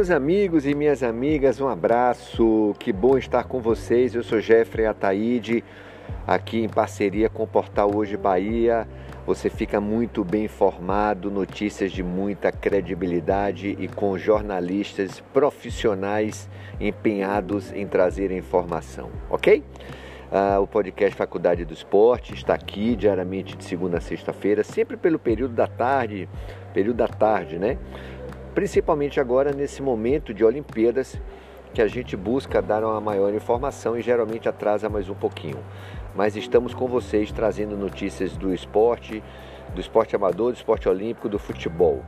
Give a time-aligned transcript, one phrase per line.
[0.00, 2.74] meus amigos e minhas amigas, um abraço.
[2.78, 4.14] Que bom estar com vocês.
[4.14, 5.62] Eu sou Jeffrey Ataíde,
[6.26, 8.88] aqui em parceria com o Portal Hoje Bahia.
[9.26, 16.48] Você fica muito bem informado, notícias de muita credibilidade e com jornalistas profissionais
[16.80, 19.62] empenhados em trazer informação, ok?
[20.30, 25.18] Uh, o podcast Faculdade do Esporte está aqui diariamente de segunda a sexta-feira, sempre pelo
[25.18, 26.26] período da tarde,
[26.72, 27.76] período da tarde, né?
[28.54, 31.20] Principalmente agora nesse momento de Olimpíadas,
[31.72, 35.58] que a gente busca dar uma maior informação e geralmente atrasa mais um pouquinho.
[36.16, 39.22] Mas estamos com vocês trazendo notícias do esporte,
[39.72, 42.02] do esporte amador, do esporte olímpico, do futebol.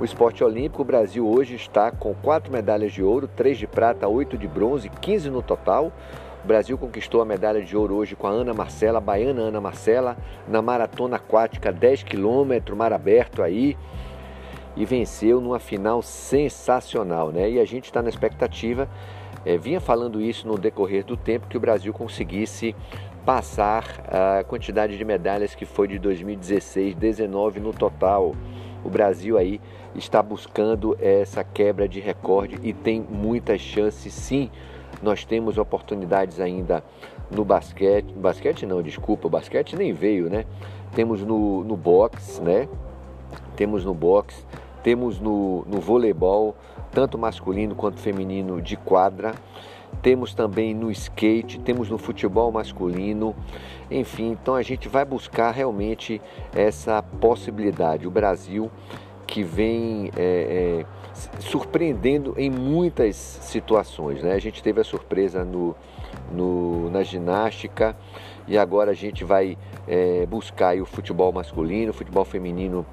[0.00, 4.08] O esporte olímpico, o Brasil hoje está com quatro medalhas de ouro, três de prata,
[4.08, 5.92] oito de bronze, 15 no total.
[6.42, 9.60] O Brasil conquistou a medalha de ouro hoje com a Ana Marcela, a baiana Ana
[9.60, 10.16] Marcela,
[10.48, 13.76] na maratona aquática 10 quilômetros, mar aberto aí
[14.76, 17.50] e venceu numa final sensacional, né?
[17.50, 18.88] E a gente está na expectativa,
[19.44, 22.74] é, vinha falando isso no decorrer do tempo, que o Brasil conseguisse
[23.24, 28.34] passar a quantidade de medalhas que foi de 2016, 19 no total.
[28.84, 29.60] O Brasil aí
[29.94, 34.50] está buscando essa quebra de recorde e tem muitas chances sim.
[35.02, 36.84] Nós temos oportunidades ainda
[37.30, 40.44] no basquete, basquete não, desculpa, basquete nem veio, né?
[40.94, 42.68] Temos no, no boxe, né?
[43.56, 44.44] Temos no boxe,
[44.82, 46.54] temos no, no voleibol,
[46.90, 49.34] tanto masculino quanto feminino de quadra.
[50.02, 53.34] Temos também no skate, temos no futebol masculino,
[53.90, 56.20] enfim, então a gente vai buscar realmente
[56.54, 58.06] essa possibilidade.
[58.06, 58.70] O Brasil
[59.26, 60.86] que vem é, é,
[61.40, 64.22] surpreendendo em muitas situações.
[64.22, 64.32] Né?
[64.32, 65.74] A gente teve a surpresa no,
[66.30, 67.96] no, na ginástica
[68.46, 69.56] e agora a gente vai
[69.88, 72.84] é, buscar o futebol masculino, o futebol feminino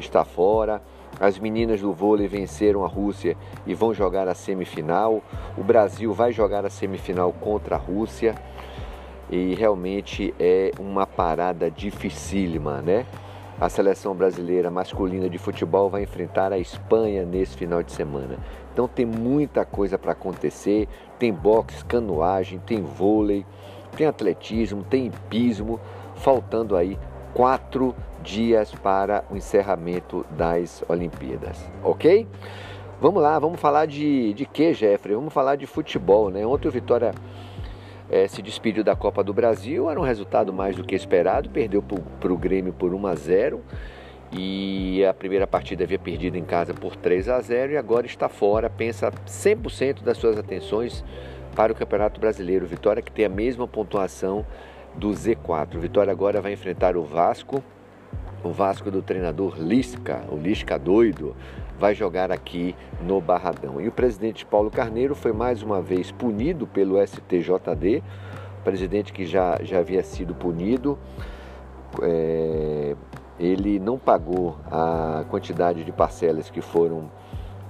[0.00, 0.82] está fora.
[1.20, 5.22] As meninas do vôlei venceram a Rússia e vão jogar a semifinal.
[5.56, 8.34] O Brasil vai jogar a semifinal contra a Rússia.
[9.30, 13.06] E realmente é uma parada dificílima, né?
[13.60, 18.36] A seleção brasileira masculina de futebol vai enfrentar a Espanha nesse final de semana.
[18.72, 20.88] Então tem muita coisa para acontecer.
[21.20, 23.46] Tem boxe, canoagem, tem vôlei,
[23.96, 25.80] tem atletismo, tem hipismo,
[26.16, 26.98] faltando aí
[27.34, 32.26] quatro dias para o encerramento das Olimpíadas, ok?
[33.00, 35.14] Vamos lá, vamos falar de, de que, Jeffrey?
[35.14, 36.46] Vamos falar de futebol, né?
[36.46, 37.12] Ontem o Vitória
[38.08, 41.82] é, se despediu da Copa do Brasil, era um resultado mais do que esperado, perdeu
[41.82, 43.62] para o Grêmio por 1 a 0
[44.32, 48.28] e a primeira partida havia perdido em casa por 3 a 0 e agora está
[48.28, 51.04] fora, pensa 100% das suas atenções
[51.54, 52.66] para o Campeonato Brasileiro.
[52.66, 54.46] Vitória que tem a mesma pontuação
[54.96, 55.78] do Z4.
[55.78, 57.62] Vitória agora vai enfrentar o Vasco.
[58.42, 61.34] O Vasco do treinador Lisca, o Lisca doido,
[61.78, 63.80] vai jogar aqui no Barradão.
[63.80, 68.02] E o presidente Paulo Carneiro foi mais uma vez punido pelo STJD,
[68.62, 70.98] presidente que já, já havia sido punido.
[72.02, 72.94] É,
[73.38, 77.10] ele não pagou a quantidade de parcelas que foram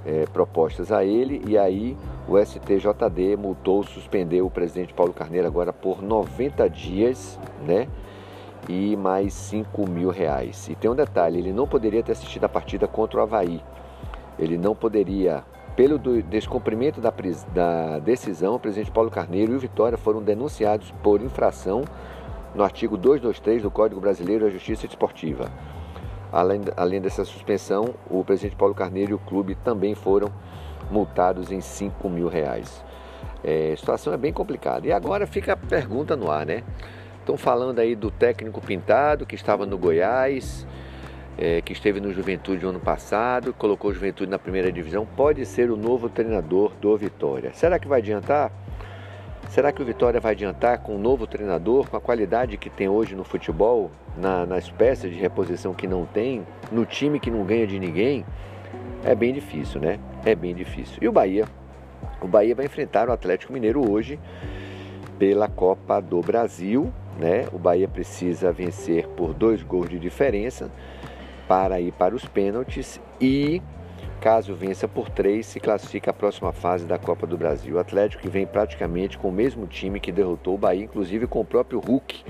[0.04, 1.96] é, propostas a ele e aí
[2.26, 7.86] o STJD multou, suspendeu o presidente Paulo Carneiro agora por 90 dias, né?
[8.68, 10.68] E mais 5 mil reais.
[10.68, 13.62] E tem um detalhe, ele não poderia ter assistido a partida contra o Havaí.
[14.38, 15.44] Ele não poderia,
[15.76, 17.12] pelo descumprimento da,
[17.52, 21.84] da decisão, o presidente Paulo Carneiro e o Vitória foram denunciados por infração
[22.54, 25.50] no artigo 223 do Código Brasileiro da Justiça Esportiva.
[26.32, 30.32] Além, além dessa suspensão, o presidente Paulo Carneiro e o clube também foram
[30.90, 32.84] multados em 5 mil reais.
[33.42, 34.86] É, a situação é bem complicada.
[34.86, 36.62] E agora fica a pergunta no ar, né?
[37.20, 40.66] Estão falando aí do técnico Pintado, que estava no Goiás,
[41.38, 45.44] é, que esteve no Juventude no ano passado, colocou o Juventude na primeira divisão, pode
[45.46, 47.52] ser o novo treinador do Vitória.
[47.54, 48.52] Será que vai adiantar?
[49.48, 52.88] Será que o Vitória vai adiantar com um novo treinador, com a qualidade que tem
[52.88, 57.44] hoje no futebol, na, nas peças de reposição que não tem, no time que não
[57.44, 58.24] ganha de ninguém?
[59.04, 59.98] É bem difícil, né?
[60.24, 60.98] É bem difícil.
[61.00, 61.46] E o Bahia?
[62.20, 64.18] O Bahia vai enfrentar o Atlético Mineiro hoje
[65.18, 67.46] pela Copa do Brasil, né?
[67.52, 70.70] O Bahia precisa vencer por dois gols de diferença
[71.46, 73.62] para ir para os pênaltis e
[74.24, 77.76] Caso vença por três, se classifica à próxima fase da Copa do Brasil.
[77.76, 81.40] O Atlético que vem praticamente com o mesmo time que derrotou o Bahia, inclusive com
[81.40, 82.24] o próprio Hulk,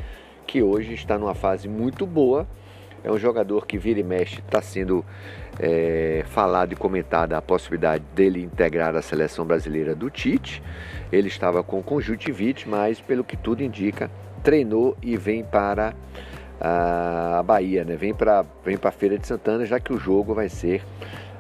[0.45, 2.49] que hoje está numa fase muito boa.
[3.05, 5.05] É um jogador que vira e mexe, está sendo
[5.59, 10.63] é, falado e comentada a possibilidade dele integrar a seleção brasileira do Tite.
[11.13, 14.11] Ele estava com conjuntivite, mas pelo que tudo indica,
[14.43, 15.95] treinou e vem para
[16.61, 17.97] a Bahia, né?
[17.97, 20.83] Vem para vem a Feira de Santana, já que o jogo vai ser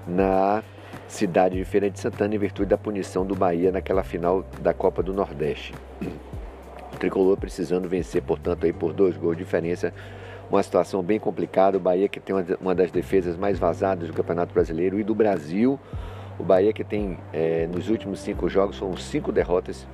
[0.07, 0.63] na
[1.09, 5.03] cidade de Feira de Santana em virtude da punição do Bahia naquela final da Copa
[5.03, 5.73] do Nordeste.
[6.93, 9.93] O tricolor precisando vencer, portanto, aí por dois gols de diferença.
[10.55, 11.79] Uma situação bem complicada.
[11.79, 15.81] O Bahia que tem uma das defesas mais vazadas do Campeonato Brasileiro e do Brasil.
[16.39, 19.85] O Bahia que tem é, nos últimos cinco jogos foram cinco derrotas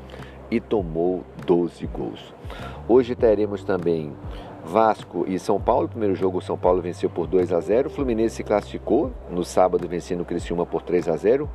[0.51, 2.35] e tomou 12 gols.
[2.87, 4.12] Hoje teremos também
[4.62, 5.89] Vasco e São Paulo.
[5.89, 7.89] primeiro jogo o São Paulo venceu por 2 a 0.
[7.89, 11.49] O Fluminense se classificou no sábado vencendo o Criciúma por 3 a 0.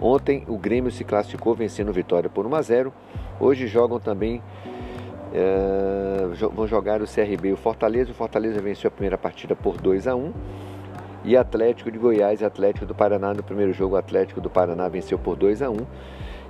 [0.00, 2.92] Ontem o Grêmio se classificou vencendo o Vitória por 1 a 0.
[3.38, 4.42] Hoje jogam também
[5.32, 8.10] é, vão jogar o CRB e o Fortaleza.
[8.10, 10.32] O Fortaleza venceu a primeira partida por 2 a 1.
[11.24, 14.88] E Atlético de Goiás e Atlético do Paraná no primeiro jogo, o Atlético do Paraná
[14.88, 15.76] venceu por 2 a 1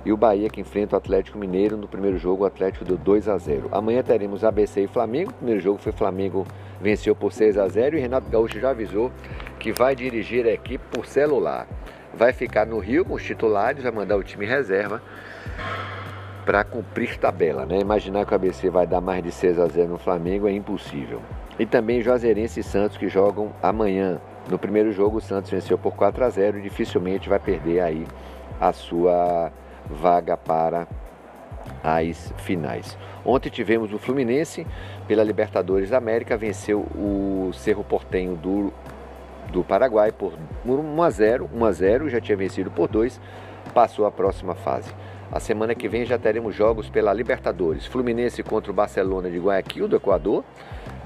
[0.05, 3.27] e o Bahia que enfrenta o Atlético Mineiro no primeiro jogo, o Atlético do 2
[3.27, 3.69] a 0.
[3.71, 5.31] Amanhã teremos ABC e Flamengo.
[5.31, 6.45] O primeiro jogo foi Flamengo
[6.79, 9.11] venceu por 6 a 0 e Renato Gaúcho já avisou
[9.59, 11.67] que vai dirigir a equipe por celular.
[12.13, 15.01] Vai ficar no Rio com os titulares, vai mandar o time reserva
[16.47, 17.77] para cumprir tabela, né?
[17.77, 21.21] Imaginar que o ABC vai dar mais de 6 a 0 no Flamengo é impossível.
[21.59, 24.21] E também Juazeirense e Santos que jogam amanhã.
[24.49, 28.07] No primeiro jogo o Santos venceu por 4 a 0 e dificilmente vai perder aí
[28.61, 29.51] a sua
[29.89, 30.87] vaga para
[31.83, 32.97] as finais.
[33.25, 34.65] Ontem tivemos o Fluminense
[35.05, 38.71] pela Libertadores da América, venceu o Cerro Portenho do,
[39.51, 40.31] do Paraguai por
[40.65, 43.19] 1 a 0, 1 a 0, já tinha vencido por 2,
[43.73, 44.95] passou a próxima fase.
[45.31, 47.85] A semana que vem já teremos jogos pela Libertadores.
[47.85, 50.43] Fluminense contra o Barcelona de Guayaquil, do Equador.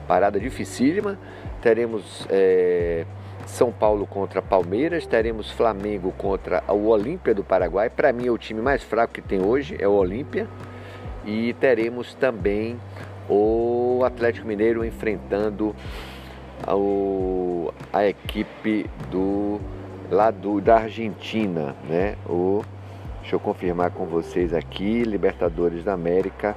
[0.08, 1.18] Parada dificílima.
[1.62, 3.06] Teremos é,
[3.46, 7.90] são Paulo contra Palmeiras, teremos Flamengo contra o Olímpia do Paraguai.
[7.90, 10.48] Para mim é o time mais fraco que tem hoje, é o Olímpia.
[11.26, 12.80] E teremos também
[13.30, 15.76] o Atlético Mineiro enfrentando
[16.66, 19.60] a, a equipe do
[20.10, 22.16] lado da Argentina, né?
[22.28, 22.64] O,
[23.32, 26.54] deixa eu confirmar com vocês aqui, Libertadores da América,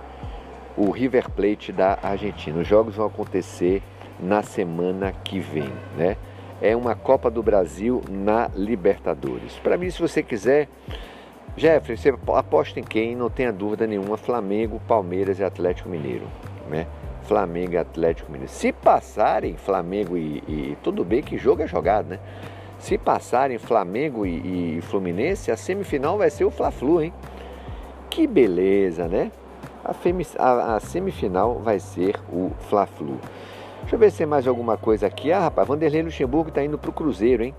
[0.76, 2.58] o River Plate da Argentina.
[2.58, 3.80] Os jogos vão acontecer
[4.18, 6.16] na semana que vem, né?
[6.60, 9.52] é uma Copa do Brasil na Libertadores.
[9.62, 10.68] Para mim, se você quiser,
[11.56, 13.14] Jeffrey, você aposta em quem?
[13.14, 16.26] Não tenha dúvida nenhuma: Flamengo, Palmeiras e Atlético Mineiro.
[16.68, 16.88] Né?
[17.22, 18.52] Flamengo e Atlético Mineiro.
[18.52, 22.18] Se passarem Flamengo e, e, Tudo bem que jogo é jogado, né?
[22.84, 27.14] Se passarem Flamengo e, e Fluminense, a semifinal vai ser o Fla-Flu, hein?
[28.10, 29.32] Que beleza, né?
[29.82, 29.94] A,
[30.38, 33.18] a, a semifinal vai ser o Fla-Flu.
[33.80, 35.32] Deixa eu ver se tem mais alguma coisa aqui.
[35.32, 37.54] Ah, rapaz, Vanderlei Luxemburgo está indo para o Cruzeiro, hein?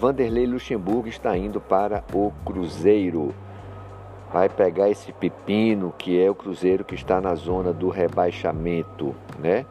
[0.00, 3.32] Vanderlei Luxemburgo está indo para o Cruzeiro.
[4.32, 9.64] Vai pegar esse pepino que é o Cruzeiro que está na zona do rebaixamento, né?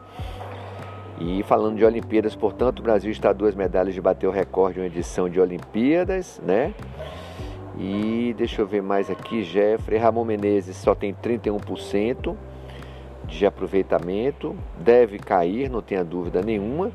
[1.20, 4.78] E falando de Olimpíadas, portanto, o Brasil está a duas medalhas de bater o recorde
[4.78, 6.72] em uma edição de Olimpíadas, né?
[7.78, 12.34] E deixa eu ver mais aqui, Jeffrey Ramon Menezes só tem 31%
[13.26, 16.90] de aproveitamento, deve cair, não tenha dúvida nenhuma.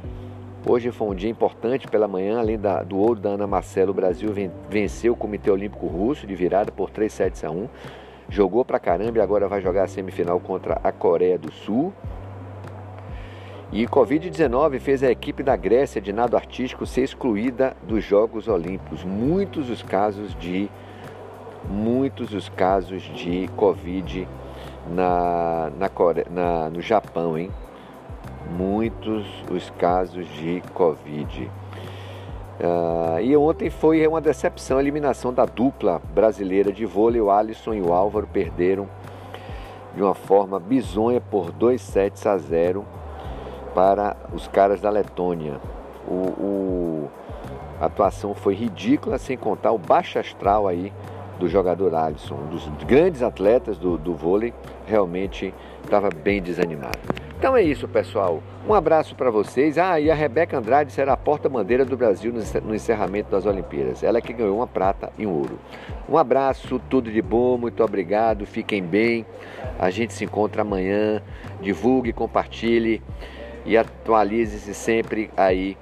[0.68, 3.94] Hoje foi um dia importante pela manhã, além da, do ouro da Ana Marcelo, o
[3.94, 4.34] Brasil
[4.68, 7.70] venceu o Comitê Olímpico Russo de virada por 3 sets a 1.
[8.28, 11.94] Jogou pra caramba e agora vai jogar a semifinal contra a Coreia do Sul.
[13.72, 19.04] E Covid-19 fez a equipe da Grécia de nado artístico ser excluída dos Jogos Olímpicos.
[19.04, 20.70] Muitos os casos de
[21.68, 24.28] muitos os casos de Covid
[24.88, 25.90] na, na,
[26.30, 27.52] na no Japão, hein?
[28.56, 31.50] Muitos os casos de Covid.
[32.58, 37.20] Uh, e ontem foi uma decepção a eliminação da dupla brasileira de vôlei.
[37.20, 38.88] O Alisson e o Álvaro perderam
[39.96, 42.86] de uma forma bizonha por 2 sets a 0
[43.76, 45.60] para os caras da Letônia.
[46.08, 47.10] O, o,
[47.80, 50.94] a atuação foi ridícula, sem contar o baixo astral aí
[51.38, 54.54] do jogador Alisson, um dos grandes atletas do, do vôlei,
[54.88, 55.54] realmente
[55.84, 56.98] estava bem desanimado.
[57.38, 58.42] Então é isso, pessoal.
[58.68, 59.78] Um abraço para vocês.
[59.78, 64.02] Ah, e a Rebeca Andrade será a porta-bandeira do Brasil no encerramento das Olimpíadas.
[64.02, 65.60] Ela é que ganhou uma prata e um ouro.
[66.08, 69.26] Um abraço, tudo de bom, muito obrigado, fiquem bem.
[69.78, 71.22] A gente se encontra amanhã.
[71.62, 73.02] Divulgue, compartilhe
[73.66, 75.78] e atualize-se sempre aí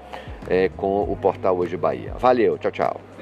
[0.48, 2.14] é, com o portal Hoje Bahia.
[2.18, 3.13] Valeu, tchau, tchau.